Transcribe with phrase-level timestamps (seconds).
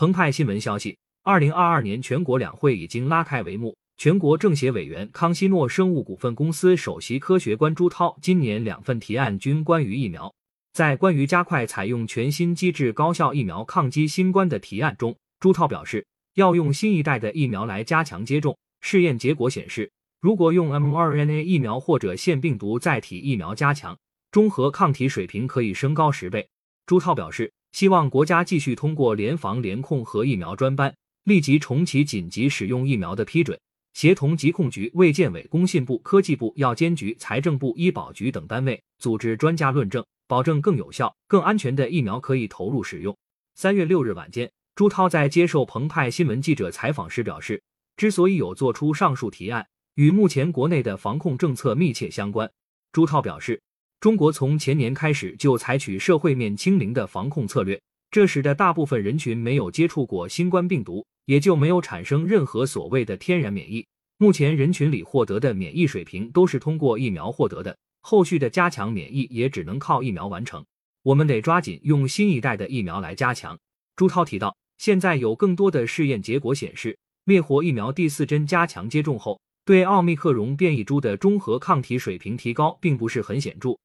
[0.00, 3.76] 澎湃新闻消息，二零二二年全国两会已经拉开帷幕。
[3.98, 10.32] 全国政协委员、康希诺生物股份公司首席科学官朱涛今年两份提案均关于疫苗。
[10.72, 18.56] 在关于加快采用全新机制高效疫苗抗击新冠的提案中，朱涛表示，要用新一代的疫苗来加强接种。
[18.80, 19.92] 试验结果显示，
[20.22, 23.94] 如果用 mRNA 疫苗或者腺病毒载体疫苗加强，
[24.30, 26.48] 中和抗体水平可以升高十倍。
[26.86, 30.94] 朱涛表示，希望国家继续通过联防联控和疫苗专班，
[31.24, 33.58] 立即重启紧急使用疫苗的批准。
[33.92, 43.16] 协同疾控局、卫健委、工信部、科技部、药监局、财政部、医保局等单位，组织专家论证，保证更有效、更安全的疫苗可以投入使用。
[43.54, 47.60] 三月六日晚间，朱涛在接受澎湃新闻记者采访时表示，
[47.96, 49.66] 之所以有做出上述提案，
[49.96, 52.50] 与目前国内的防控政策密切相关。
[52.92, 53.60] 朱涛表示，
[54.00, 61.06] 中国从前年开始就采取社会面清零的防控策略，这使得大部分人群没有接触过新冠病毒。
[61.26, 63.86] 也就没有产生任何所谓的天然免疫。
[64.16, 70.64] 目前人群里获得的免疫水平都是通过疫苗获得的，后续的加强免疫也只能靠疫苗完成。
[71.04, 73.56] 我们得抓紧用新一代的疫苗来加强。
[73.94, 83.78] 朱涛提到，现在有更多的试验结果显示，灭活疫苗第四针加强接种后，对奥密克戎变异株的中和抗体水平提高并不是很显著，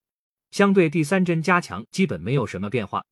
[0.56, 3.03] 相对第三针加强基本没有什么变化。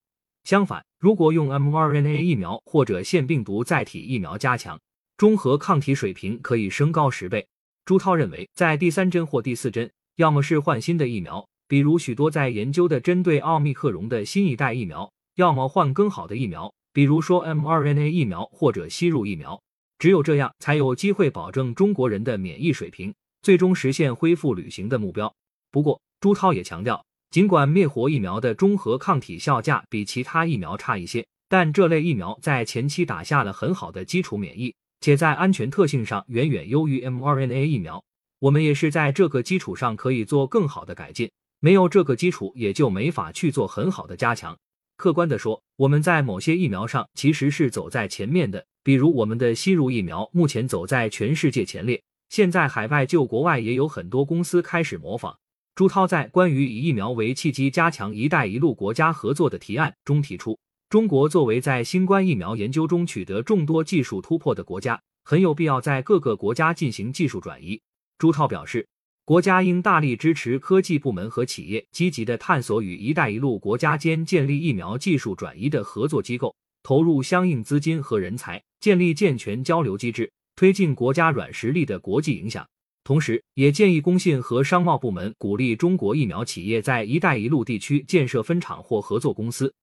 [0.46, 4.80] 相反，如果用 mRNA 疫苗或者腺病毒载体疫苗加强，
[5.18, 7.46] 中和抗体水平可以升高十倍。
[7.84, 19.62] 朱涛认为，在第三针或第四针，要么是换新的疫苗，比如许多在研究的针对奥密克戎的新一代疫苗；要么换更好的疫苗，比如说 mRNA 疫苗或者吸入疫苗。
[20.00, 25.36] 只有这样，才有机会保证中国人的免疫水平，最终实现恢复旅行的目标。
[25.72, 27.06] 不过，朱涛也强调。
[27.34, 38.04] 尽管灭活疫苗的中和抗体效价比其他疫苗差一些，但这类疫苗在前期打下了很好的基础免疫，且在安全特性上远远优于 mRNA 疫苗。
[38.38, 44.56] 我们也是在这个基础上可以做更好的改进，没有这个基础也就没法去做很好的加强。
[44.96, 52.00] 客观的说，我们在某些疫苗上其实是走在前面的，比如我们的吸入疫苗目前走在全世界前列，
[52.30, 55.36] 现在海外就国外也有很多公司开始模仿。
[55.76, 67.82] 朱涛在关于以疫苗为契机加强“一带一路”国家合作的提案中提出，中国作为在新冠疫苗研究中取得众多技术突破的国家，很有必要在各个国家进行技术转移。
[68.20, 68.88] 朱涛表示，
[69.26, 82.64] 国家应大力支持科技部门和企业积极的探索与“一带一路”国家间建立疫苗技术转移的合作机构，投入相应资金和人才，建立健全交流机制，推进国家软实力的国际影响。
[83.04, 89.74] 同时，也建议工信和商贸部门鼓励中国疫苗企业在“一带一路”地区建设分厂或合作公司，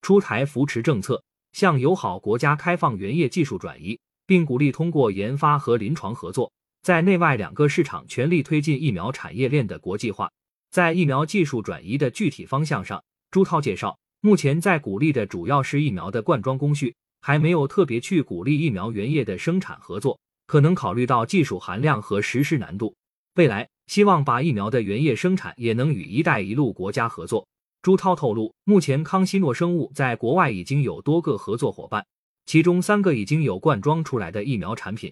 [0.00, 6.52] 出台扶持政策，向友好国家开放原业技术转移，并鼓励通过研发和临床合作，
[6.82, 10.30] 在内外两个市场全力推进疫苗产业链的国际化。
[10.70, 13.02] 在疫苗技术转移的具体方向上，
[13.32, 20.20] 朱涛介绍，目前在鼓励的主要是疫苗的灌装工序，还没有特别去鼓励疫苗原液的生产合作。
[20.52, 22.94] 可能考虑到技术含量和实施难度，
[23.36, 27.48] 未来希望把疫苗的原液生产也能与“一带一路”国家合作。
[27.80, 32.04] 朱涛透露，目前康希诺生物在国外已经有多个合作伙伴，
[32.44, 35.10] 其中三个已经有灌装出来的疫苗产品，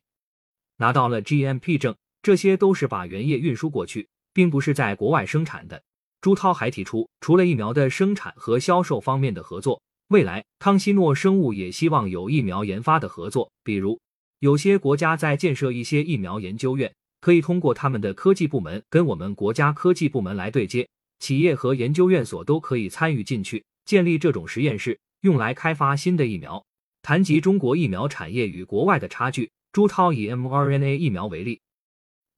[0.77, 5.83] 拿到了 GMP 证，这些都是把原液运输过去，并不是在国外生产的。
[6.21, 13.99] 朱涛还提出，除了疫苗的生产和销售方面的合作，未来康希诺生物也希望有疫苗研发的合作，比如。
[14.41, 16.91] 有些国家在建设一些疫苗研究院，
[17.21, 26.65] 可以通过他们的科技部门跟我们国家科技部门来对接，企业和研究院所都可以参与进去，建立这种实验室，用来开发新的疫苗。
[27.03, 31.61] 谈及中国疫苗产业与国外的差距，朱涛以 mRNA 疫苗为例，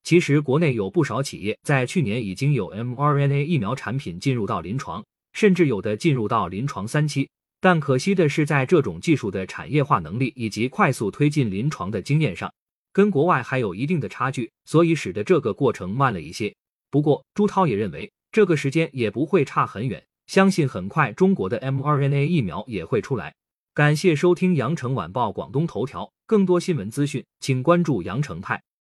[0.03, 7.29] 其实国内有不少企业在去年已经有 mRNA 疫苗产品进入到临床，甚至有的进入到临床三期。
[7.63, 12.53] 但可惜的是，在这种技术的产业化能力以及快速推进临床的经验上，
[12.91, 16.53] 跟国外还有一定的差距，所以使得这个过程慢了一些。
[16.91, 23.33] 不过，朱涛也认为这个时间也不会差很远，相信很快中国的 mRNA 疫苗也会出来。
[23.73, 28.61] 感谢收听羊城晚报广东头条，更多新闻资讯，请关注羊城派。